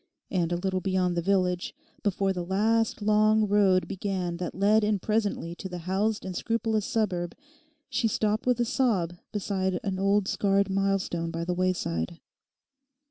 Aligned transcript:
And 0.31 0.51
a 0.51 0.55
little 0.57 0.81
beyond 0.81 1.15
the 1.15 1.21
village, 1.21 1.75
before 2.01 2.33
the 2.33 2.43
last, 2.43 3.03
long 3.03 3.47
road 3.47 3.87
began 3.87 4.37
that 4.37 4.55
led 4.55 4.83
in 4.83 4.97
presently 4.97 5.53
to 5.53 5.69
the 5.69 5.77
housed 5.77 6.25
and 6.25 6.35
scrupulous 6.35 6.87
suburb, 6.87 7.35
she 7.87 8.07
stopped 8.07 8.47
with 8.47 8.59
a 8.59 8.65
sob 8.65 9.13
beside 9.31 9.79
an 9.83 9.99
old 9.99 10.27
scarred 10.27 10.71
milestone 10.71 11.29
by 11.29 11.45
the 11.45 11.53
wayside. 11.53 12.19